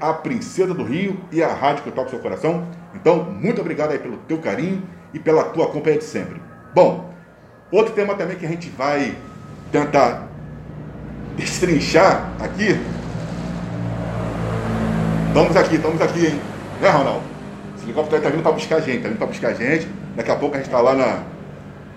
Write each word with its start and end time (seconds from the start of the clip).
a 0.00 0.12
Princesa 0.12 0.72
do 0.72 0.84
Rio 0.84 1.18
e 1.32 1.42
a 1.42 1.52
rádio 1.52 1.82
que 1.82 1.90
toca 1.90 2.06
o 2.06 2.10
seu 2.10 2.20
coração. 2.20 2.64
Então, 2.94 3.24
muito 3.24 3.60
obrigado 3.60 3.90
aí 3.90 3.98
pelo 3.98 4.18
teu 4.18 4.38
carinho 4.38 4.88
e 5.12 5.18
pela 5.18 5.46
tua 5.46 5.66
companhia 5.66 5.98
de 5.98 6.04
sempre. 6.04 6.40
Bom, 6.72 7.12
outro 7.72 7.92
tema 7.92 8.14
também 8.14 8.36
que 8.36 8.46
a 8.46 8.48
gente 8.48 8.70
vai 8.70 9.16
tentar 9.72 10.28
destrinchar 11.36 12.30
aqui. 12.40 12.80
Estamos 15.26 15.56
aqui, 15.56 15.74
estamos 15.74 16.00
aqui, 16.00 16.26
hein? 16.26 16.40
Né, 16.80 16.88
Ronaldo? 16.88 17.24
Esse 17.74 17.84
helicóptero 17.84 18.18
está 18.18 18.30
vindo 18.30 18.44
para 18.44 18.52
buscar 18.52 18.76
a 18.76 18.80
gente, 18.80 18.98
está 18.98 19.08
vindo 19.08 19.18
para 19.18 19.26
buscar 19.26 19.48
a 19.48 19.54
gente. 19.54 19.88
Daqui 20.14 20.30
a 20.30 20.36
pouco 20.36 20.54
a 20.54 20.58
gente 20.58 20.66
está 20.66 20.80
lá 20.80 20.94
na, 20.94 21.24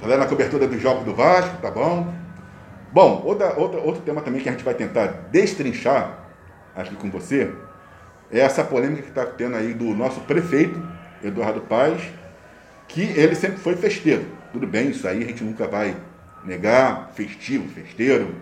tá 0.02 0.08
lá 0.08 0.18
na 0.18 0.26
cobertura 0.26 0.68
dos 0.68 0.82
Jogos 0.82 1.04
do 1.04 1.14
Vasco, 1.14 1.56
tá 1.62 1.70
bom? 1.70 2.12
Bom, 2.92 3.22
outra, 3.24 3.54
outra, 3.56 3.80
outro 3.82 4.02
tema 4.02 4.22
também 4.22 4.42
que 4.42 4.50
a 4.50 4.52
gente 4.52 4.64
vai 4.64 4.74
tentar 4.74 5.28
destrinchar 5.32 6.24
aqui 6.76 6.96
com 6.96 7.12
você 7.12 7.54
essa 8.32 8.64
polêmica 8.64 9.04
que 9.04 9.10
está 9.10 9.26
tendo 9.26 9.56
aí 9.56 9.74
do 9.74 9.86
nosso 9.94 10.22
prefeito, 10.22 10.82
Eduardo 11.24 11.62
Paz, 11.62 12.02
que 12.88 13.02
ele 13.02 13.36
sempre 13.36 13.58
foi 13.58 13.76
festeiro. 13.76 14.26
Tudo 14.52 14.68
bem, 14.68 14.90
isso 14.90 15.08
aí 15.08 15.24
a 15.24 15.28
gente 15.28 15.44
nunca 15.44 15.68
vai 15.68 15.96
negar, 16.44 17.12
festivo, 17.14 17.68
festeiro, 17.70 18.36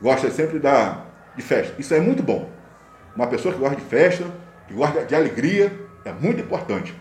gosta 0.00 0.30
sempre 0.30 0.58
da, 0.58 1.04
de 1.36 1.42
festa. 1.42 1.74
Isso 1.78 1.94
é 1.94 2.00
muito 2.00 2.22
bom. 2.22 2.50
Uma 3.14 3.26
pessoa 3.26 3.52
que 3.52 3.60
gosta 3.60 3.76
de 3.76 3.82
festa, 3.82 4.24
que 4.66 4.74
gosta 4.74 5.04
de 5.04 5.14
alegria, 5.14 5.72
é 6.04 6.12
muito 6.12 6.40
importante. 6.40 6.94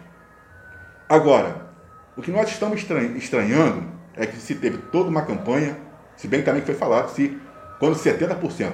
Agora, 1.07 1.67
o 2.15 2.21
que 2.21 2.31
nós 2.31 2.49
estamos 2.49 2.81
estranhando 3.15 3.83
é 4.15 4.25
que 4.25 4.37
se 4.37 4.55
teve 4.55 4.77
toda 4.77 5.09
uma 5.09 5.21
campanha, 5.21 5.77
se 6.15 6.27
bem 6.27 6.41
também 6.41 6.61
foi 6.61 6.75
falado, 6.75 7.09
se 7.09 7.37
quando 7.79 7.95
70% 7.95 8.71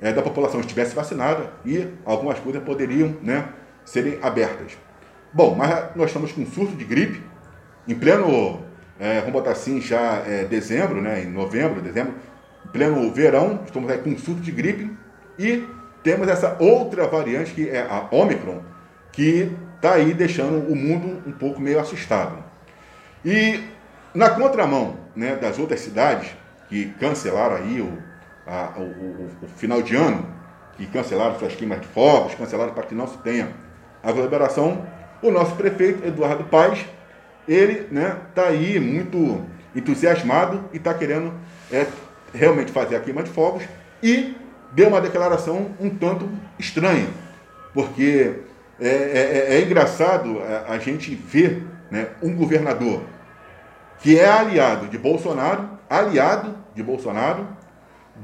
é, 0.00 0.12
da 0.12 0.22
população 0.22 0.60
estivesse 0.60 0.94
vacinada 0.94 1.52
e 1.64 1.88
algumas 2.04 2.38
coisas 2.38 2.62
poderiam 2.62 3.16
né, 3.22 3.48
serem 3.84 4.18
abertas. 4.22 4.78
Bom, 5.32 5.54
mas 5.54 5.94
nós 5.94 6.08
estamos 6.08 6.32
com 6.32 6.42
um 6.42 6.46
surto 6.46 6.74
de 6.74 6.84
gripe, 6.84 7.22
em 7.86 7.94
pleno, 7.94 8.64
é, 8.98 9.18
vamos 9.18 9.32
botar 9.32 9.52
assim, 9.52 9.80
já 9.80 10.22
é, 10.26 10.44
dezembro, 10.44 11.00
né, 11.00 11.22
em 11.22 11.26
novembro, 11.26 11.80
dezembro, 11.80 12.14
em 12.66 12.68
pleno 12.68 13.12
verão, 13.12 13.60
estamos 13.64 13.90
aí 13.90 13.98
com 13.98 14.10
um 14.10 14.18
surto 14.18 14.40
de 14.40 14.50
gripe 14.50 14.90
e 15.38 15.66
temos 16.02 16.28
essa 16.28 16.56
outra 16.58 17.06
variante 17.06 17.52
que 17.52 17.68
é 17.68 17.82
a 17.82 18.08
Omicron, 18.10 18.62
que 19.12 19.52
está 19.76 19.94
aí 19.94 20.14
deixando 20.14 20.70
o 20.70 20.76
mundo 20.76 21.22
um 21.26 21.32
pouco 21.32 21.60
meio 21.60 21.80
assustado. 21.80 22.42
E 23.24 23.60
na 24.14 24.30
contramão 24.30 24.96
né, 25.14 25.36
das 25.36 25.58
outras 25.58 25.80
cidades 25.80 26.30
que 26.68 26.86
cancelaram 26.98 27.56
aí 27.56 27.80
o, 27.80 27.98
a, 28.46 28.72
o, 28.76 28.82
o, 28.82 29.30
o, 29.42 29.48
final 29.48 29.82
de 29.82 29.96
ano, 29.96 30.26
que 30.76 30.86
cancelaram 30.86 31.38
suas 31.38 31.54
queimas 31.54 31.80
de 31.80 31.86
fogos, 31.88 32.34
cancelaram 32.34 32.72
para 32.72 32.84
que 32.84 32.94
não 32.94 33.06
se 33.06 33.18
tenha 33.18 33.50
aglomeração, 34.02 34.86
o 35.22 35.30
nosso 35.30 35.54
prefeito, 35.56 36.06
Eduardo 36.06 36.44
Paes, 36.44 36.84
ele 37.46 37.80
está 37.80 37.94
né, 37.94 38.16
tá 38.34 38.44
aí 38.44 38.78
muito 38.80 39.44
entusiasmado 39.74 40.64
e 40.72 40.76
está 40.76 40.94
querendo 40.94 41.32
é, 41.70 41.86
realmente 42.34 42.72
fazer 42.72 42.96
a 42.96 43.00
queima 43.00 43.22
de 43.22 43.30
fogos 43.30 43.64
e 44.02 44.36
deu 44.72 44.88
uma 44.88 45.00
declaração 45.00 45.70
um 45.80 45.90
tanto 45.90 46.28
estranha, 46.58 47.08
porque 47.74 48.34
é, 48.80 48.88
é, 48.88 49.54
é, 49.54 49.56
é 49.56 49.62
engraçado 49.62 50.40
a, 50.40 50.72
a, 50.72 50.78
gente 50.78 51.14
ver 51.14 51.66
né, 51.90 52.08
um 52.22 52.34
governador 52.34 53.02
que 53.98 54.18
é 54.18 54.28
aliado 54.28 54.86
de 54.86 54.96
Bolsonaro, 54.96 55.68
aliado 55.88 56.54
de 56.74 56.82
Bolsonaro, 56.82 57.46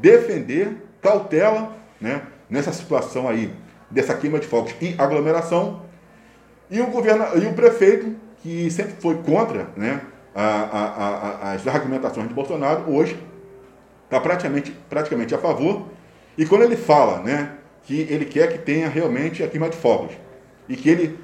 defender 0.00 0.76
cautela 1.02 1.76
né, 2.00 2.22
nessa 2.48 2.72
situação 2.72 3.28
aí 3.28 3.52
dessa 3.90 4.14
queima 4.14 4.38
de 4.38 4.46
fogos 4.46 4.74
e 4.80 4.94
aglomeração, 4.98 5.82
e 6.70 6.80
o, 6.80 6.86
governo, 6.88 7.24
e 7.40 7.46
o 7.46 7.52
prefeito, 7.52 8.16
que 8.42 8.70
sempre 8.70 8.94
foi 9.00 9.16
contra 9.22 9.68
né, 9.76 10.00
a, 10.34 10.44
a, 10.44 11.50
a, 11.50 11.52
as 11.52 11.66
argumentações 11.66 12.28
de 12.28 12.34
Bolsonaro, 12.34 12.90
hoje 12.92 13.16
está 14.04 14.20
praticamente, 14.20 14.76
praticamente 14.88 15.34
a 15.34 15.38
favor. 15.38 15.86
E 16.36 16.44
quando 16.44 16.62
ele 16.62 16.76
fala 16.76 17.22
né, 17.22 17.52
que 17.84 18.00
ele 18.10 18.24
quer 18.24 18.52
que 18.52 18.58
tenha 18.58 18.88
realmente 18.88 19.42
a 19.42 19.48
queima 19.48 19.68
de 19.68 19.76
fogos 19.76 20.12
e 20.68 20.76
que 20.76 20.88
ele 20.88 21.18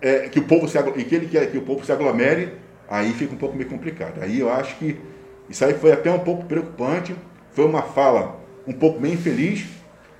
é, 0.00 0.28
que 0.28 0.38
o 0.38 0.44
povo 0.44 0.68
se 0.68 0.78
e 0.78 1.04
que 1.04 1.14
ele 1.14 1.28
quer 1.28 1.50
que 1.50 1.58
o 1.58 1.62
povo 1.62 1.84
se 1.84 1.92
aglomere, 1.92 2.54
aí 2.88 3.12
fica 3.12 3.34
um 3.34 3.38
pouco 3.38 3.56
meio 3.56 3.68
complicado. 3.68 4.22
Aí 4.22 4.40
eu 4.40 4.52
acho 4.52 4.76
que 4.76 5.00
isso 5.48 5.64
aí 5.64 5.74
foi 5.74 5.92
até 5.92 6.10
um 6.10 6.18
pouco 6.18 6.44
preocupante 6.44 7.14
foi 7.52 7.64
uma 7.64 7.82
fala 7.82 8.38
um 8.66 8.72
pouco 8.72 9.00
meio 9.00 9.14
infeliz, 9.14 9.66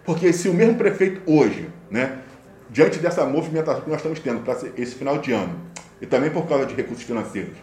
porque 0.04 0.32
se 0.32 0.48
o 0.48 0.54
mesmo 0.54 0.76
prefeito 0.76 1.20
hoje, 1.26 1.68
né, 1.90 2.18
diante 2.70 2.98
dessa 2.98 3.24
movimentação 3.24 3.82
que 3.82 3.90
nós 3.90 3.98
estamos 3.98 4.20
tendo 4.20 4.40
para 4.40 4.58
esse 4.76 4.94
final 4.94 5.18
de 5.18 5.32
ano, 5.32 5.54
e 6.00 6.06
também 6.06 6.30
por 6.30 6.46
causa 6.46 6.66
de 6.66 6.74
recursos 6.74 7.04
financeiros, 7.04 7.56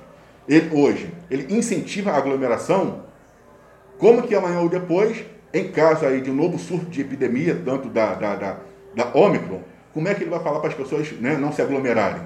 ele 0.48 0.70
hoje, 0.76 1.12
ele 1.30 1.54
incentiva 1.56 2.12
a 2.12 2.18
aglomeração, 2.18 3.04
como 3.98 4.22
que 4.24 4.36
amanhã 4.36 4.60
ou 4.60 4.70
depois, 4.70 5.24
em 5.54 5.72
caso 5.72 6.06
aí 6.06 6.22
de 6.22 6.30
um 6.30 6.36
novo 6.36 6.60
surto 6.60 6.86
de 6.86 7.02
epidemia, 7.02 7.60
tanto 7.66 7.90
da, 7.90 8.14
da, 8.14 8.36
da, 8.36 8.58
da 8.94 9.12
como 9.94 10.08
é 10.08 10.14
que 10.14 10.24
ele 10.24 10.30
vai 10.30 10.42
falar 10.42 10.60
para 10.60 10.70
as 10.70 10.76
pessoas 10.76 11.12
né, 11.14 11.38
não 11.38 11.54
se 11.54 11.62
aglomerarem? 11.62 12.22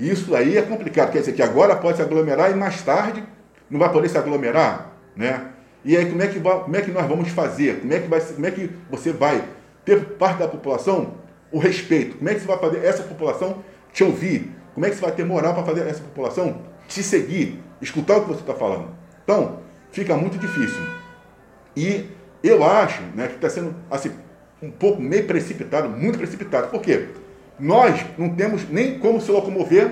Isso 0.00 0.34
aí 0.34 0.56
é 0.56 0.62
complicado, 0.62 1.12
quer 1.12 1.20
dizer 1.20 1.32
que 1.32 1.42
agora 1.42 1.76
pode 1.76 1.98
se 1.98 2.02
aglomerar 2.02 2.50
e 2.50 2.54
mais 2.54 2.82
tarde 2.82 3.22
não 3.70 3.78
vai 3.78 3.90
poder 3.92 4.08
se 4.08 4.16
aglomerar, 4.18 4.92
né? 5.14 5.48
E 5.84 5.96
aí 5.96 6.06
como 6.06 6.22
é 6.22 6.26
que, 6.26 6.40
como 6.40 6.76
é 6.76 6.82
que 6.82 6.90
nós 6.90 7.06
vamos 7.06 7.28
fazer? 7.28 7.80
Como 7.80 7.92
é, 7.92 8.00
que 8.00 8.08
vai, 8.08 8.20
como 8.20 8.46
é 8.46 8.50
que 8.50 8.70
você 8.90 9.12
vai 9.12 9.44
ter 9.84 10.04
parte 10.14 10.38
da 10.38 10.48
população 10.48 11.14
o 11.52 11.58
respeito? 11.58 12.18
Como 12.18 12.28
é 12.28 12.34
que 12.34 12.40
você 12.40 12.46
vai 12.46 12.58
fazer 12.58 12.84
essa 12.84 13.02
população 13.02 13.62
te 13.92 14.02
ouvir? 14.02 14.52
Como 14.74 14.84
é 14.84 14.90
que 14.90 14.96
você 14.96 15.02
vai 15.02 15.12
ter 15.12 15.24
moral 15.24 15.54
para 15.54 15.64
fazer 15.64 15.86
essa 15.86 16.02
população 16.02 16.60
te 16.88 17.02
seguir, 17.02 17.62
escutar 17.80 18.18
o 18.18 18.22
que 18.22 18.28
você 18.28 18.40
está 18.40 18.54
falando? 18.54 18.88
Então, 19.24 19.60
fica 19.90 20.14
muito 20.16 20.38
difícil. 20.38 20.80
E 21.76 22.10
eu 22.42 22.64
acho 22.64 23.02
né, 23.14 23.28
que 23.28 23.36
está 23.36 23.48
sendo 23.48 23.74
assim, 23.90 24.12
um 24.62 24.70
pouco 24.70 25.00
meio 25.00 25.24
precipitado, 25.24 25.88
muito 25.88 26.18
precipitado. 26.18 26.68
Por 26.68 26.80
quê? 26.80 27.08
Nós 27.58 28.04
não 28.18 28.34
temos 28.34 28.68
nem 28.68 28.98
como 28.98 29.20
se 29.20 29.30
locomover 29.30 29.90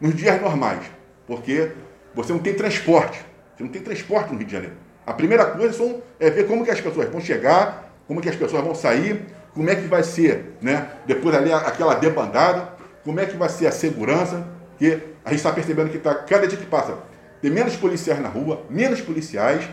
nos 0.00 0.14
dias 0.14 0.40
normais, 0.40 0.84
porque 1.26 1.72
você 2.14 2.32
não 2.32 2.40
tem 2.40 2.54
transporte. 2.54 3.24
Você 3.58 3.64
não 3.64 3.70
tem 3.72 3.82
transporte 3.82 4.30
no 4.30 4.38
Rio 4.38 4.46
de 4.46 4.52
Janeiro. 4.52 4.76
A 5.04 5.12
primeira 5.12 5.44
coisa 5.46 5.76
são, 5.76 6.00
é 6.20 6.30
ver 6.30 6.46
como 6.46 6.64
que 6.64 6.70
as 6.70 6.80
pessoas 6.80 7.08
vão 7.08 7.20
chegar, 7.20 7.92
como 8.06 8.20
que 8.20 8.28
as 8.28 8.36
pessoas 8.36 8.62
vão 8.62 8.72
sair, 8.72 9.26
como 9.52 9.68
é 9.68 9.74
que 9.74 9.88
vai 9.88 10.04
ser, 10.04 10.54
né? 10.62 10.88
Depois 11.06 11.34
ali 11.34 11.52
aquela 11.52 11.94
debandada, 11.94 12.68
como 13.02 13.18
é 13.18 13.26
que 13.26 13.36
vai 13.36 13.48
ser 13.48 13.66
a 13.66 13.72
segurança, 13.72 14.46
que 14.78 15.02
a 15.24 15.30
gente 15.30 15.38
está 15.38 15.50
percebendo 15.50 15.90
que 15.90 15.96
está, 15.96 16.14
cada 16.14 16.46
dia 16.46 16.56
que 16.56 16.66
passa, 16.66 16.98
tem 17.42 17.50
menos 17.50 17.74
policiais 17.74 18.20
na 18.20 18.28
rua, 18.28 18.62
menos 18.70 19.00
policiais, 19.00 19.68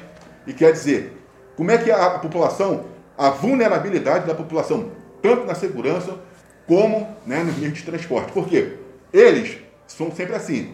e 0.47 0.53
quer 0.53 0.72
dizer, 0.72 1.16
como 1.56 1.69
é 1.69 1.78
que 1.78 1.91
a, 1.91 2.17
população, 2.17 2.85
a 3.16 3.29
vulnerabilidade 3.29 4.25
da 4.25 4.34
população, 4.34 4.94
tanto 5.22 5.46
na 5.46 5.53
segurança 5.53 6.17
como 6.66 7.16
né, 7.23 7.44
nos 7.44 7.56
meios 7.57 7.78
de 7.78 7.84
transporte. 7.84 8.31
Por 8.31 8.47
quê? 8.47 8.78
Eles 9.13 9.59
são 9.85 10.12
sempre 10.12 10.35
assim. 10.35 10.73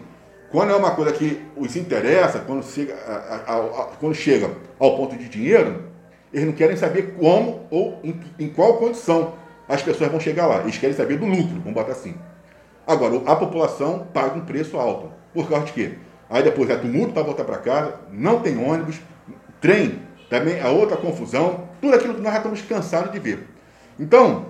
Quando 0.52 0.70
é 0.70 0.76
uma 0.76 0.90
coisa 0.90 1.12
que 1.12 1.42
os 1.56 1.74
interessa, 1.76 2.40
quando 2.40 2.62
chega, 2.62 2.94
a, 2.94 3.52
a, 3.52 3.56
a, 3.56 3.84
quando 3.98 4.14
chega 4.14 4.50
ao 4.78 4.98
ponto 4.98 5.16
de 5.16 5.26
dinheiro, 5.26 5.84
eles 6.30 6.44
não 6.44 6.52
querem 6.52 6.76
saber 6.76 7.14
como 7.18 7.66
ou 7.70 7.98
em, 8.04 8.20
em, 8.38 8.50
qual 8.50 8.76
condição 8.76 9.32
as 9.66 9.80
pessoas 9.80 10.10
vão 10.10 10.20
chegar 10.20 10.46
lá. 10.46 10.60
Eles 10.60 10.76
querem 10.76 10.94
saber 10.94 11.16
do 11.16 11.24
lucro, 11.24 11.58
vamos 11.60 11.72
botar 11.72 11.92
assim. 11.92 12.14
Agora, 12.86 13.22
a 13.24 13.34
população 13.34 14.06
paga 14.12 14.36
um 14.36 14.44
preço 14.44 14.76
alto. 14.76 15.10
Por 15.32 15.48
causa 15.48 15.64
de 15.64 15.72
quê? 15.72 15.94
Aí 16.28 16.42
depois 16.42 16.68
é 16.68 16.76
tumulto 16.76 17.14
para 17.14 17.22
voltar 17.22 17.44
para 17.44 17.56
casa, 17.56 17.94
não 18.12 18.40
tem 18.40 18.62
ônibus, 18.62 19.00
trem, 19.58 20.02
também 20.28 20.60
a 20.60 20.68
outra 20.68 20.98
confusão, 20.98 21.66
tudo 21.80 21.94
aquilo 21.94 22.14
que 22.14 22.20
nós 22.20 22.32
já 22.32 22.38
estamos 22.38 22.60
cansados 22.60 23.10
de 23.10 23.18
ver. 23.18 23.48
Então, 23.98 24.46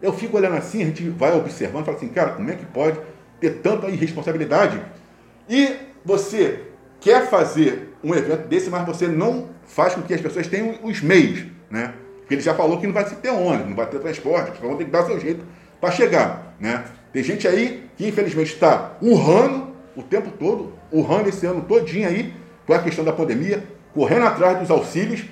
eu 0.00 0.12
fico 0.12 0.36
olhando 0.36 0.56
assim, 0.56 0.82
a 0.82 0.86
gente 0.86 1.08
vai 1.10 1.36
observando 1.36 1.82
e 1.82 1.86
fala 1.86 1.96
assim, 1.96 2.08
cara, 2.08 2.30
como 2.34 2.48
é 2.52 2.54
que 2.54 2.66
pode 2.66 3.00
ter 3.40 3.50
tanta 3.62 3.88
irresponsabilidade 3.88 4.80
e 5.48 5.76
você 6.04 6.60
quer 7.00 7.28
fazer 7.28 7.94
um 8.02 8.14
evento 8.14 8.48
desse, 8.48 8.70
mas 8.70 8.86
você 8.86 9.06
não 9.06 9.48
faz 9.66 9.94
com 9.94 10.02
que 10.02 10.14
as 10.14 10.20
pessoas 10.20 10.46
tenham 10.46 10.78
os 10.82 11.00
meios, 11.00 11.44
né? 11.70 11.94
Porque 12.20 12.34
ele 12.34 12.42
já 12.42 12.54
falou 12.54 12.80
que 12.80 12.86
não 12.86 12.94
vai 12.94 13.04
ter 13.04 13.30
ônibus, 13.30 13.68
não 13.68 13.76
vai 13.76 13.86
ter 13.86 13.98
transporte, 13.98 14.52
as 14.52 14.58
vão 14.58 14.76
ter 14.76 14.84
que 14.84 14.90
dar 14.90 15.04
seu 15.04 15.20
jeito 15.20 15.44
para 15.80 15.90
chegar, 15.90 16.54
né? 16.58 16.84
Tem 17.12 17.22
gente 17.22 17.46
aí 17.46 17.88
que 17.96 18.08
infelizmente 18.08 18.54
está 18.54 18.96
urrando 19.00 19.74
o 19.94 20.02
tempo 20.02 20.30
todo, 20.30 20.72
urrando 20.90 21.28
esse 21.28 21.46
ano 21.46 21.62
todinho 21.62 22.08
aí, 22.08 22.34
com 22.66 22.72
a 22.72 22.78
questão 22.78 23.04
da 23.04 23.12
pandemia, 23.12 23.62
correndo 23.92 24.26
atrás 24.26 24.58
dos 24.58 24.70
auxílios, 24.70 25.24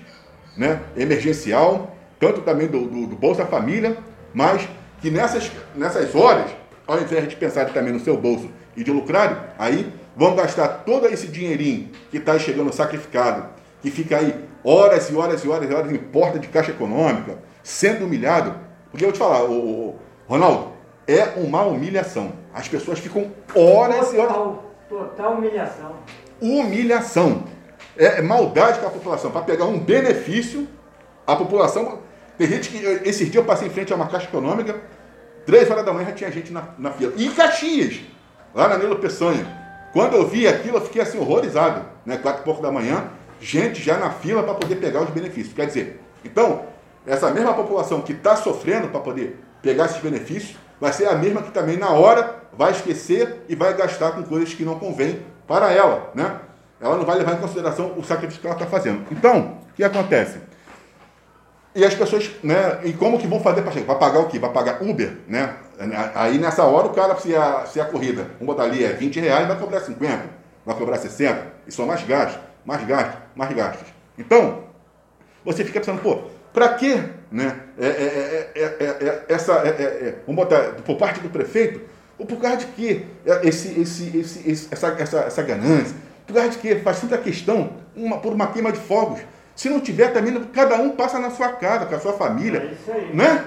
né? 0.56 0.81
Emergencial, 0.97 1.97
tanto 2.20 2.43
também 2.43 2.69
do, 2.69 2.87
do, 2.87 3.06
do 3.06 3.17
Bolsa 3.17 3.47
Família, 3.47 3.97
mas 4.35 4.69
que 5.00 5.11
nessas, 5.11 5.50
nessas 5.75 6.15
horas, 6.15 6.50
ao 6.87 7.00
invés 7.00 7.29
de 7.29 7.35
pensar 7.35 7.67
também 7.73 7.93
no 7.93 8.00
seu 8.00 8.17
bolso 8.17 8.49
e 8.76 8.85
de 8.85 8.91
lucrar, 8.91 9.55
aí 9.58 9.93
vão 10.17 10.35
gastar 10.35 10.69
todo 10.85 11.06
esse 11.06 11.26
dinheirinho 11.26 11.91
que 12.11 12.19
está 12.19 12.38
chegando 12.38 12.73
sacrificado, 12.73 13.47
que 13.81 13.91
fica 13.91 14.19
aí 14.19 14.35
horas 14.64 15.11
e 15.11 15.17
horas 15.17 15.44
e 15.44 15.49
horas 15.49 15.70
e 15.70 15.75
horas 15.75 15.93
em 15.93 15.99
porta 15.99 16.38
de 16.38 16.49
caixa 16.49 16.70
econômica, 16.70 17.38
sendo 17.62 18.05
humilhado, 18.05 18.55
Porque 18.91 19.05
eu 19.05 19.09
vou 19.09 19.12
te 19.12 19.19
falar, 19.19 19.44
o, 19.44 19.97
Ronaldo, 20.29 20.73
é 21.06 21.25
uma 21.37 21.62
humilhação. 21.62 22.32
As 22.55 22.69
pessoas 22.69 22.99
ficam 22.99 23.32
horas 23.55 24.11
total, 24.11 24.14
e 24.14 24.19
horas. 24.19 24.59
Total 24.88 25.32
humilhação. 25.35 25.97
Humilhação. 26.41 27.44
É, 27.97 28.19
é 28.19 28.23
maldade 28.23 28.79
com 28.81 28.87
a 28.87 28.91
população. 28.91 29.31
Para 29.31 29.43
pegar 29.43 29.65
um 29.65 29.79
benefício, 29.79 30.69
a 31.26 31.35
população. 31.35 32.00
Tem 32.37 32.47
gente 32.47 32.69
que. 32.69 32.85
Esses 33.08 33.31
dias 33.31 33.37
eu 33.37 33.44
passei 33.44 33.69
em 33.69 33.70
frente 33.70 33.93
a 33.93 33.97
uma 33.97 34.08
caixa 34.08 34.26
econômica, 34.26 34.76
três 35.47 35.70
horas 35.70 35.85
da 35.85 35.93
manhã 35.93 36.08
já 36.08 36.12
tinha 36.12 36.31
gente 36.31 36.53
na, 36.53 36.69
na 36.79 36.91
fila. 36.91 37.12
E 37.17 37.26
em 37.26 37.31
Caxias, 37.31 38.00
lá 38.55 38.69
na 38.69 38.79
Nilo 38.79 38.97
Peçanha. 38.97 39.62
Quando 39.93 40.15
eu 40.15 40.27
vi 40.27 40.49
aquilo, 40.49 40.79
eu 40.79 40.81
fiquei 40.81 41.03
assim 41.03 41.19
horrorizado. 41.19 41.85
Né? 42.05 42.17
Quatro 42.17 42.43
e 42.43 42.44
pouco 42.44 42.62
da 42.62 42.73
manhã, 42.73 43.05
gente 43.41 43.83
já 43.83 43.99
na 43.99 44.11
fila 44.11 44.43
para 44.43 44.55
poder 44.55 44.77
pegar 44.77 45.03
os 45.03 45.11
benefícios. 45.11 45.55
Quer 45.55 45.67
dizer, 45.67 46.00
então, 46.25 46.65
essa 47.06 47.31
mesma 47.31 47.53
população 47.55 48.00
que 48.00 48.12
está 48.12 48.37
sofrendo 48.37 48.89
para 48.89 49.00
poder 49.00 49.39
pegar 49.61 49.87
esses 49.87 49.99
benefícios, 49.99 50.56
vai 50.81 50.93
ser 50.93 51.06
a 51.06 51.15
mesma 51.15 51.43
que 51.43 51.50
também 51.50 51.77
na 51.77 51.91
hora 51.91 52.43
vai 52.56 52.73
esquecer 52.73 53.44
e 53.49 53.55
vai 53.55 53.75
gastar 53.75 54.12
com 54.12 54.23
coisas 54.23 54.53
que 54.55 54.65
não 54.65 54.79
convêm 54.79 55.23
para 55.47 55.73
ela, 55.73 56.11
né? 56.15 56.41
Ela 56.81 56.97
não 56.97 57.05
vai 57.05 57.17
levar 57.17 57.35
em 57.35 57.37
consideração 57.37 57.94
o 57.97 58.03
sacrifício 58.03 58.41
que 58.41 58.47
ela 58.47 58.56
está 58.56 58.67
fazendo. 58.67 59.06
Então, 59.12 59.59
o 59.71 59.75
que 59.75 59.85
acontece? 59.85 60.41
E 61.75 61.85
as 61.85 61.94
pessoas, 61.94 62.31
né? 62.43 62.81
E 62.85 62.93
como 62.93 63.19
que 63.19 63.27
vão 63.27 63.41
fazer 63.41 63.62
para 63.62 63.73
chegar? 63.73 63.87
Vai 63.87 63.99
pagar 63.99 64.21
o 64.21 64.27
quê? 64.27 64.39
Vai 64.39 64.50
pagar 64.50 64.83
Uber, 64.83 65.19
né? 65.29 65.55
Aí 66.14 66.38
nessa 66.38 66.64
hora 66.64 66.87
o 66.87 66.90
cara, 66.90 67.17
se 67.17 67.34
a, 67.34 67.64
se 67.67 67.81
a 67.81 67.84
corrida, 67.84 68.26
vamos 68.38 68.55
botar 68.55 68.64
ali, 68.64 68.84
é 68.84 68.93
20 68.93 69.20
reais, 69.20 69.49
vai 69.49 69.58
cobrar 69.58 69.81
50, 69.81 70.23
vai 70.64 70.76
cobrar 70.76 70.99
60, 70.99 71.46
e 71.67 71.73
são 71.73 71.87
mais 71.87 72.02
gastos, 72.05 72.40
mais 72.64 72.84
gastos, 72.87 73.20
mais 73.34 73.52
gastos. 73.55 73.88
Então, 74.19 74.64
você 75.44 75.64
fica 75.64 75.81
pensando, 75.81 76.00
pô, 76.00 76.23
para 76.52 76.75
quê? 76.75 77.02
Né? 77.31 77.56
É, 77.79 77.87
é, 77.87 78.52
é, 78.56 79.25
essa, 79.29 79.62
vamos 80.26 80.44
botar, 80.44 80.75
por 80.84 80.96
parte 80.96 81.20
do 81.20 81.31
prefeito, 81.31 81.81
ou 82.19 82.26
por 82.26 82.38
causa 82.38 82.58
de 82.58 82.67
quê? 82.67 83.02
Esse, 83.43 83.81
esse, 83.81 84.17
esse, 84.19 84.50
esse, 84.50 84.69
essa, 84.70 84.88
essa, 84.99 85.19
essa 85.20 85.43
ganância, 85.43 85.96
por 86.26 86.34
causa 86.34 86.50
de 86.50 86.58
quê? 86.58 86.76
Faz 86.76 87.00
tanta 87.00 87.19
questão 87.19 87.73
uma, 87.96 88.19
por 88.19 88.32
uma 88.32 88.46
queima 88.49 88.70
de 88.70 88.79
fogos. 88.79 89.20
Se 89.56 89.69
não 89.69 89.81
tiver, 89.81 90.12
também 90.12 90.43
cada 90.52 90.76
um 90.76 90.90
passa 90.90 91.19
na 91.19 91.31
sua 91.31 91.50
casa, 91.52 91.87
com 91.87 91.94
a 91.94 92.00
sua 92.00 92.12
família. 92.12 92.61
É 92.61 92.73
isso 92.73 92.93
aí. 92.93 93.14
Né? 93.14 93.44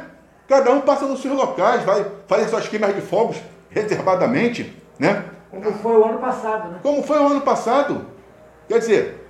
Cada 0.48 0.72
um 0.72 0.82
passa 0.82 1.06
nos 1.06 1.22
seus 1.22 1.36
locais, 1.36 1.84
vai 1.84 2.06
fazer 2.28 2.48
suas 2.48 2.68
queimas 2.68 2.94
de 2.96 3.02
fogos 3.02 3.38
reservadamente. 3.70 4.76
Né? 5.00 5.24
Como 5.50 5.74
foi 5.74 5.98
o 5.98 6.06
ano 6.06 6.20
passado, 6.20 6.72
né? 6.72 6.80
Como 6.82 7.04
foi 7.04 7.20
o 7.20 7.28
ano 7.28 7.42
passado. 7.42 8.06
Quer 8.68 8.80
dizer, 8.80 9.28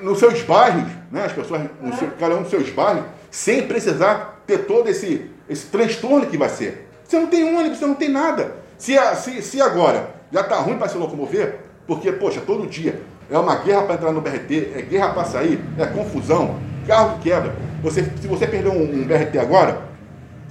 nos 0.00 0.18
seus 0.18 0.42
bairros, 0.42 0.84
né, 1.10 1.24
as 1.24 1.32
pessoas, 1.32 1.62
no 1.80 1.94
seu, 1.96 2.10
cada 2.18 2.36
um 2.36 2.42
dos 2.42 2.50
seus 2.50 2.68
bairros, 2.70 3.04
sem 3.30 3.66
precisar 3.66 4.42
ter 4.46 4.58
todo 4.66 4.88
esse, 4.88 5.30
esse 5.48 5.66
transtorno 5.66 6.26
que 6.26 6.36
vai 6.36 6.48
ser. 6.48 6.88
Você 7.04 7.18
não 7.18 7.26
tem 7.26 7.56
ônibus, 7.56 7.78
você 7.78 7.86
não 7.86 7.94
tem 7.94 8.08
nada. 8.08 8.56
Se, 8.78 8.96
se, 9.16 9.42
se 9.42 9.60
agora 9.60 10.10
já 10.32 10.40
está 10.40 10.56
ruim 10.56 10.76
para 10.76 10.88
se 10.88 10.96
locomover, 10.96 11.60
porque, 11.86 12.12
poxa, 12.12 12.40
todo 12.40 12.66
dia 12.66 13.00
é 13.30 13.38
uma 13.38 13.56
guerra 13.56 13.82
para 13.82 13.94
entrar 13.94 14.12
no 14.12 14.20
BRT, 14.20 14.72
é 14.74 14.82
guerra 14.82 15.10
para 15.10 15.24
sair, 15.24 15.62
é 15.78 15.86
confusão, 15.86 16.58
carro 16.86 17.18
que 17.18 17.30
quebra. 17.30 17.54
Você, 17.82 18.02
se 18.20 18.26
você 18.26 18.46
perder 18.46 18.70
um, 18.70 18.82
um 18.82 19.04
BRT 19.04 19.38
agora, 19.38 19.82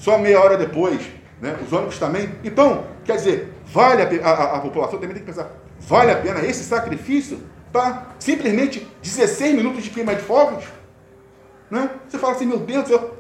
só 0.04 0.18
meia 0.18 0.42
hora 0.42 0.58
depois, 0.58 1.02
né, 1.40 1.58
os 1.66 1.72
ônibus 1.72 1.98
também. 1.98 2.30
Então, 2.44 2.88
quer 3.06 3.16
dizer, 3.16 3.54
vale 3.68 4.02
a, 4.02 4.28
a, 4.28 4.58
a 4.58 4.60
população 4.60 5.00
também 5.00 5.16
tem 5.16 5.24
que 5.24 5.32
pensar, 5.32 5.50
vale 5.80 6.12
a 6.12 6.18
pena 6.18 6.46
esse 6.46 6.62
sacrifício 6.66 7.40
para 7.72 8.08
simplesmente 8.20 8.86
16 9.02 9.56
minutos 9.56 9.82
de 9.82 9.90
queima 9.90 10.14
de 10.14 10.22
fogos? 10.22 10.66
Né? 11.72 11.90
Você 12.06 12.20
fala 12.20 12.34
assim, 12.34 12.46
meu 12.46 12.60
Deus, 12.60 12.90
eu 12.90 13.16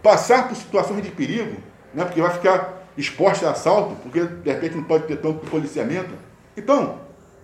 passar 0.00 0.46
por 0.46 0.56
situações 0.56 1.02
de 1.02 1.10
perigo, 1.10 1.56
né? 1.92 2.04
porque 2.04 2.22
vai 2.22 2.30
ficar 2.30 2.84
exposto 2.96 3.44
a 3.44 3.50
assalto, 3.50 3.96
porque 3.96 4.22
de 4.22 4.52
repente 4.52 4.76
não 4.76 4.84
pode 4.84 5.08
ter 5.08 5.16
tanto 5.16 5.44
policiamento. 5.50 6.14
Então, 6.56 7.00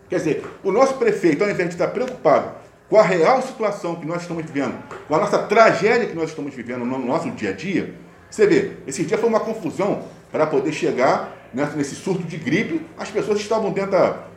quer 0.09 0.19
dizer, 0.19 0.47
o 0.63 0.71
nosso 0.71 0.95
prefeito, 0.95 1.43
ao 1.43 1.51
invés 1.51 1.69
de 1.69 1.75
estar 1.75 1.89
preocupado 1.89 2.53
com 2.89 2.97
a 2.97 3.03
real 3.03 3.43
situação 3.43 3.97
que 3.97 4.07
nós 4.07 4.23
estamos 4.23 4.45
vivendo, 4.45 4.77
com 5.09 5.17
a 5.17 5.19
nossa 5.19 5.39
tragédia 5.39 6.07
que 6.07 6.15
nós 6.15 6.31
estamos 6.31 6.55
vivendo 6.55 6.85
no 6.85 6.97
nosso 6.97 7.29
dia 7.33 7.51
a 7.51 7.53
dia, 7.53 8.04
você 8.35 8.47
vê, 8.49 8.73
esse 8.85 9.05
dia 9.05 9.17
foi 9.17 9.29
uma 9.29 9.39
confusão 9.39 10.03
para 10.33 10.45
poder 10.45 10.73
chegar 10.73 11.37
nesse 11.53 11.95
surto 11.95 12.25
de 12.25 12.37
gripe, 12.37 12.85
as 12.99 13.09
pessoas 13.09 13.39
estavam 13.39 13.71
dentro 13.71 13.93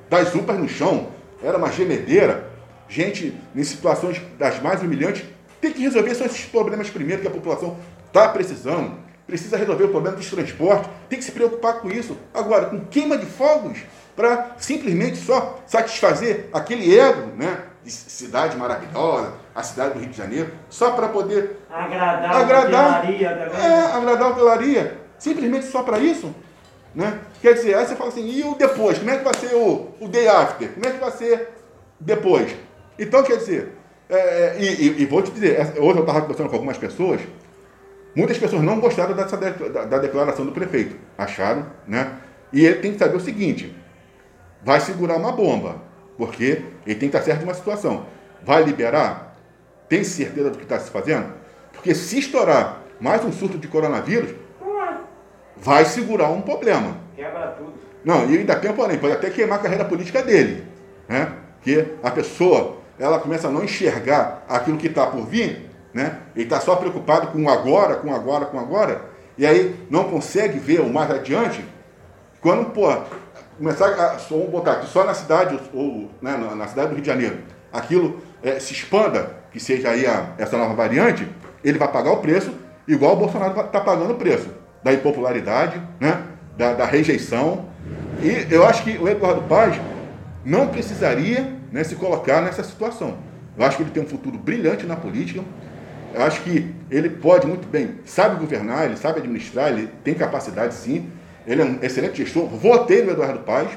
das 0.08 0.36
UPAs 0.36 0.60
no 0.60 0.70
chão, 0.70 1.08
era 1.42 1.58
uma 1.58 1.72
gemedeira, 1.72 2.48
gente 2.88 3.34
em 3.56 3.64
situações 3.64 4.22
das 4.38 4.62
mais 4.62 4.84
humilhantes, 4.84 5.24
tem 5.60 5.74
que 5.74 5.82
resolver 5.82 6.14
só 6.14 6.26
esses 6.26 6.46
problemas 6.46 6.92
primeiro 6.92 7.24
que 7.24 7.28
a 7.28 7.32
população 7.32 7.76
está 8.06 8.30
precisando. 8.30 8.94
Precisa 9.26 9.58
resolver 9.58 9.86
o 9.86 9.90
problema 9.90 10.16
dos 10.16 10.30
transportes, 10.30 10.90
tem 11.10 11.18
que 11.18 11.26
se 11.26 11.32
preocupar 11.32 11.82
com 11.82 11.90
isso. 11.90 12.16
Agora, 12.34 12.68
com 12.68 12.80
queima 12.86 13.18
de 13.18 13.26
fogos, 13.26 13.80
para 14.16 14.56
simplesmente 14.58 15.18
só 15.18 15.60
satisfazer 15.66 16.48
aquele 16.54 16.98
ego, 16.98 17.32
né? 17.36 17.64
De 17.84 17.92
cidade 17.92 18.56
maravilhosa, 18.56 19.34
a 19.58 19.64
cidade 19.64 19.96
do 19.96 20.00
Rio 20.00 20.10
de 20.10 20.16
Janeiro, 20.16 20.52
só 20.70 20.92
para 20.92 21.10
poder 21.10 21.58
agradar, 21.68 22.36
agradar, 22.36 23.00
hotelaria, 23.00 23.28
é, 23.28 23.92
agradar 23.92 24.22
a 24.22 24.30
hotelaria. 24.30 24.98
Simplesmente 25.18 25.66
só 25.66 25.82
para 25.82 25.98
isso? 25.98 26.32
Né? 26.94 27.20
Quer 27.42 27.54
dizer, 27.54 27.74
aí 27.74 27.84
você 27.84 27.96
fala 27.96 28.12
assim, 28.12 28.28
e 28.30 28.44
o 28.44 28.54
depois? 28.54 29.00
Como 29.00 29.10
é 29.10 29.18
que 29.18 29.24
vai 29.24 29.34
ser 29.34 29.56
o, 29.56 29.96
o 30.00 30.08
day 30.08 30.28
after? 30.28 30.70
Como 30.74 30.86
é 30.86 30.92
que 30.92 31.00
vai 31.00 31.10
ser 31.10 31.50
depois? 32.00 32.56
Então, 33.00 33.24
quer 33.24 33.38
dizer, 33.38 33.74
é, 34.08 34.18
é 34.18 34.56
e, 34.60 34.66
e, 34.66 35.02
e, 35.02 35.06
vou 35.08 35.24
te 35.24 35.32
dizer, 35.32 35.60
hoje 35.80 35.98
eu 35.98 36.02
estava 36.02 36.22
conversando 36.22 36.50
com 36.50 36.56
algumas 36.56 36.78
pessoas, 36.78 37.20
muitas 38.16 38.38
pessoas 38.38 38.62
não 38.62 38.80
gostaram 38.80 39.16
dessa 39.16 39.36
da, 39.38 39.86
da, 39.86 39.98
declaração 39.98 40.46
do 40.46 40.52
prefeito, 40.52 40.96
acharam, 41.18 41.66
né? 41.88 42.12
E 42.54 42.64
ele 42.64 42.76
tem 42.76 42.92
que 42.92 43.00
saber 43.00 43.18
o 43.18 43.20
seguinte, 43.20 43.76
vai 44.64 44.80
segurar 44.80 45.16
uma 45.16 45.32
bomba, 45.32 45.82
porque 46.16 46.62
ele 46.86 47.00
tem 47.00 47.10
que 47.10 47.18
estar 47.18 47.24
certo 47.24 47.40
de 47.40 47.46
uma 47.46 47.56
situação. 47.56 48.06
Vai 48.44 48.62
liberar? 48.62 49.27
Tem 49.90 50.04
certeza 50.04 50.50
do 50.50 50.58
que 50.58 50.64
está 50.64 50.80
se 50.80 50.92
fazendo? 50.92 51.34
Porque 51.72 51.96
se 51.96 52.20
estourar 52.20 52.82
mais 53.00 53.24
um 53.24 53.32
surto 53.32 53.58
de 53.58 53.68
coronavírus, 53.68 54.34
vai 55.56 55.86
segurar 55.86 56.30
um 56.30 56.42
problema. 56.42 56.98
Quebra 57.16 57.48
tudo. 57.58 57.74
Não, 58.04 58.30
e 58.30 58.38
ainda 58.38 58.56
tem 58.56 58.72
um 58.72 58.76
porém, 58.76 58.98
pode 58.98 59.14
até 59.14 59.30
queimar 59.30 59.60
a 59.60 59.62
carreira 59.62 59.86
política 59.86 60.22
dele. 60.22 60.66
Né? 61.08 61.32
Porque 61.56 61.86
a 62.04 62.12
pessoa, 62.12 62.78
ela 63.00 63.20
começa 63.20 63.48
a 63.48 63.52
não 63.52 63.64
enxergar 63.64 64.46
aquilo 64.48 64.78
que 64.78 64.88
está 64.88 65.08
por 65.08 65.26
vir, 65.26 65.70
né? 65.94 66.20
Ele 66.36 66.46
está 66.46 66.60
só 66.60 66.76
preocupado 66.76 67.28
com 67.28 67.50
agora, 67.50 67.96
com 67.96 68.14
agora, 68.14 68.46
com 68.46 68.60
agora, 68.60 69.02
e 69.38 69.46
aí 69.46 69.76
não 69.90 70.06
consegue 70.06 70.60
ver 70.60 70.82
o 70.82 70.90
mais 70.90 71.10
adiante. 71.10 71.66
Quando, 72.40 72.70
pô, 72.72 72.88
começar 73.58 73.88
a 73.88 74.18
vamos 74.30 74.50
botar 74.50 74.74
aqui 74.74 74.88
só 74.88 75.04
na 75.04 75.14
cidade, 75.14 75.60
ou 75.74 76.10
né, 76.22 76.38
na 76.56 76.68
cidade 76.68 76.90
do 76.90 76.94
Rio 76.94 77.02
de 77.02 77.08
Janeiro, 77.08 77.40
aquilo 77.74 78.22
é, 78.44 78.60
se 78.60 78.74
expanda, 78.74 79.37
que 79.58 79.64
seja 79.64 79.90
aí 79.90 80.06
a, 80.06 80.34
essa 80.38 80.56
nova 80.56 80.76
variante, 80.76 81.28
ele 81.64 81.80
vai 81.80 81.92
pagar 81.92 82.12
o 82.12 82.18
preço, 82.18 82.54
igual 82.88 83.14
o 83.14 83.16
Bolsonaro 83.16 83.60
está 83.60 83.82
pagando 83.82 84.14
o 84.14 84.16
preço 84.16 84.50
da 84.84 84.94
impopularidade, 84.94 85.82
né? 86.00 86.22
da, 86.56 86.74
da 86.74 86.86
rejeição. 86.86 87.66
E 88.22 88.54
eu 88.54 88.64
acho 88.64 88.84
que 88.84 88.98
o 89.00 89.10
Eduardo 89.10 89.42
Paz 89.44 89.76
não 90.46 90.68
precisaria 90.68 91.54
né, 91.72 91.84
se 91.84 91.96
colocar 91.96 92.42
nessa 92.42 92.64
situação. 92.64 93.18
Eu 93.58 93.66
acho 93.66 93.78
que 93.78 93.84
ele 93.84 93.90
tem 93.90 94.04
um 94.04 94.08
futuro 94.08 94.38
brilhante 94.38 94.86
na 94.86 94.96
política. 94.96 95.42
Eu 96.14 96.22
acho 96.22 96.42
que 96.42 96.74
ele 96.92 97.10
pode 97.10 97.48
muito 97.48 97.68
bem, 97.68 97.96
sabe 98.06 98.40
governar, 98.40 98.86
ele 98.86 98.96
sabe 98.96 99.20
administrar, 99.20 99.70
ele 99.70 99.90
tem 100.04 100.14
capacidade 100.14 100.76
sim. 100.76 101.10
Ele 101.48 101.64
é 101.64 101.66
um 101.66 101.80
excelente 101.82 102.24
gestor. 102.24 102.46
Votei 102.46 103.04
no 103.04 103.12
Eduardo 103.12 103.40
Paz, 103.40 103.70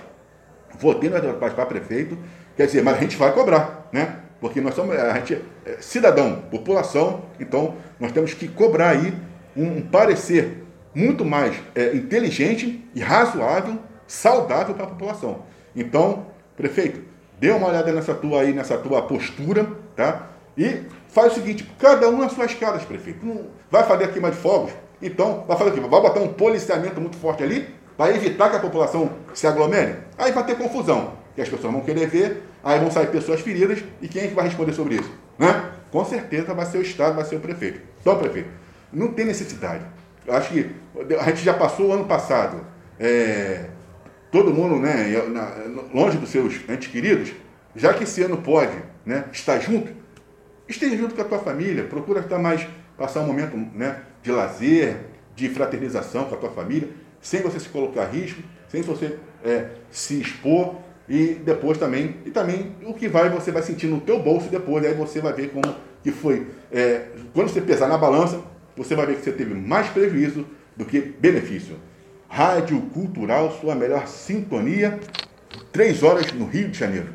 votei 0.79 1.09
no 1.09 1.17
Eduardo 1.17 1.39
Paz 1.39 1.55
para 1.55 1.65
prefeito. 1.65 2.19
Quer 2.55 2.67
dizer, 2.67 2.83
mas 2.83 2.99
a 2.99 3.01
gente 3.01 3.17
vai 3.17 3.33
cobrar, 3.33 3.89
né? 3.91 4.17
Porque 4.41 4.61
nós 4.61 4.75
somos, 4.75 4.97
a 4.97 5.15
gente 5.19 5.43
é 5.67 5.77
cidadão, 5.81 6.43
população, 6.51 7.23
então 7.39 7.75
nós 7.99 8.11
temos 8.13 8.33
que 8.33 8.49
cobrar 8.49 8.91
aí 8.91 9.13
um, 9.57 9.79
um 9.79 9.83
parecer 9.83 10.65
muito 10.95 11.25
mais 11.25 11.57
é, 11.75 11.95
inteligente 11.95 12.85
e 12.95 13.01
razoável, 13.01 13.79
saudável 14.07 14.75
para 14.75 14.85
a 14.85 14.89
população. 14.89 15.43
Então, 15.77 16.27
prefeito, 16.57 17.03
dê 17.39 17.51
uma 17.51 17.69
olhada 17.69 17.93
nessa 17.93 18.15
tua 18.15 18.41
aí, 18.41 18.53
nessa 18.53 18.77
tua 18.79 19.03
postura, 19.03 19.67
tá? 19.95 20.29
E 20.57 20.83
faz 21.09 21.33
o 21.33 21.35
seguinte, 21.37 21.71
cada 21.79 22.09
um 22.09 22.19
nas 22.19 22.33
suas 22.33 22.55
casas, 22.55 22.85
prefeito. 22.85 23.25
Não 23.25 23.47
vai 23.71 23.85
fazer 23.85 24.05
a 24.05 24.09
queima 24.09 24.31
de 24.31 24.37
fogos, 24.37 24.73
então 25.01 25.45
vai 25.47 25.57
fazer 25.57 25.71
o 25.71 25.75
quê? 25.75 25.81
Vai 25.81 26.01
botar 26.01 26.21
um 26.21 26.33
policiamento 26.33 27.01
muito 27.01 27.17
forte 27.17 27.43
ali 27.43 27.69
para 27.97 28.15
evitar 28.15 28.51
que 28.51 28.57
a 28.57 28.61
população 28.61 29.11
se 29.33 29.47
aglomere? 29.47 29.97
Aí 30.19 30.33
vai 30.33 30.45
ter 30.45 30.57
confusão, 30.57 31.13
que 31.35 31.41
as 31.41 31.49
pessoas 31.49 31.73
vão 31.73 31.83
querer 31.83 32.09
ver, 32.09 32.43
aí 32.63 32.79
vão 32.81 32.91
sair 32.91 33.09
pessoas 33.09 33.41
feridas, 33.41 33.83
e 34.01 34.09
quem 34.09 34.23
é 34.23 34.29
que 34.29 34.35
vai 34.35 34.45
responder 34.45 34.73
sobre 34.73 34.97
isso? 34.97 35.11
Né? 35.39 35.71
Com 35.91 36.05
certeza 36.05 36.55
vai 36.55 36.67
ser 36.67 36.79
o 36.79 36.83
Estado, 36.83 37.17
vai 37.17 37.25
ser 37.25 37.37
o 37.37 37.41
prefeito. 37.41 37.81
Então, 38.01 38.19
prefeito, 38.19 38.49
não 38.93 39.09
tem 39.09 39.25
necessidade 39.25 39.85
acho 40.29 40.53
que 40.53 40.71
a 41.19 41.25
gente 41.31 41.43
já 41.43 41.55
passou 41.55 41.89
o 41.89 41.93
ano 41.93 42.05
passado, 42.05 42.65
é, 42.99 43.67
todo 44.31 44.53
mundo 44.53 44.77
né, 44.77 45.07
longe 45.93 46.19
dos 46.19 46.31
seus 46.31 46.61
entes 46.69 46.89
queridos, 46.89 47.33
já 47.75 47.95
que 47.95 48.05
esse 48.05 48.23
ano 48.23 48.39
pode 48.39 48.77
né, 49.05 49.25
estar 49.33 49.59
junto, 49.59 49.93
esteja 50.69 50.97
junto 50.97 51.15
com 51.15 51.23
a 51.23 51.25
tua 51.25 51.39
família, 51.39 51.85
procura 51.85 52.21
estar 52.21 52.39
mais, 52.39 52.67
passar 52.97 53.21
um 53.21 53.27
momento 53.27 53.57
né, 53.57 54.03
de 54.23 54.31
lazer, 54.31 54.97
de 55.35 55.49
fraternização 55.49 56.25
com 56.25 56.35
a 56.35 56.39
tua 56.39 56.51
família, 56.51 56.89
sem 57.21 57.41
você 57.43 57.59
se 57.59 57.69
colocar 57.69 58.03
a 58.03 58.07
risco, 58.07 58.43
sem 58.69 58.83
você 58.83 59.19
é, 59.45 59.69
se 59.91 60.21
expor 60.21 60.77
e 61.11 61.35
depois 61.35 61.77
também, 61.77 62.15
e 62.25 62.31
também 62.31 62.71
o 62.87 62.95
que 62.95 63.09
vai, 63.09 63.29
você 63.29 63.51
vai 63.51 63.63
sentir 63.63 63.89
no 63.89 64.01
teu 64.01 64.21
bolso 64.23 64.49
depois, 64.49 64.87
aí 64.87 64.95
você 64.95 65.21
vai 65.21 65.33
ver 65.33 65.51
como 65.51 65.75
que 66.05 66.13
foi. 66.13 66.47
É, 66.71 67.07
quando 67.35 67.49
você 67.49 67.61
pesar 67.61 67.89
na 67.89 67.99
balança, 67.99 68.41
você 68.77 68.95
vai 68.95 69.07
ver 69.07 69.17
que 69.17 69.25
você 69.25 69.33
teve 69.33 69.53
mais 69.53 69.89
prejuízo 69.89 70.47
do 70.77 70.85
que 70.85 71.01
benefício. 71.01 71.75
Rádio 72.29 72.81
Cultural, 72.95 73.51
sua 73.61 73.75
melhor 73.75 74.07
sintonia, 74.07 75.01
três 75.73 76.05
horas 76.05 76.33
no 76.33 76.47
Rio 76.47 76.69
de 76.69 76.79
Janeiro. 76.79 77.09